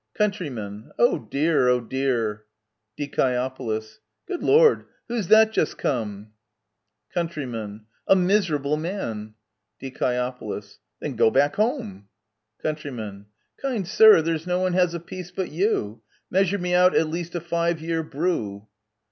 [0.15, 0.91] Countryman.
[0.97, 1.67] Oh dear!
[1.69, 2.45] Oh dear!
[2.97, 3.05] Die.
[3.07, 4.85] Good Lord!
[5.07, 6.31] who's that just come!
[7.13, 7.37] Count.
[8.07, 9.35] A miserable man!
[9.79, 10.31] Die.
[11.01, 12.07] Then— go back home!
[12.37, 13.25] * Count.
[13.61, 17.35] Kind sir, there's no one has a peace but you— Measure me out at least
[17.35, 18.67] a five year brew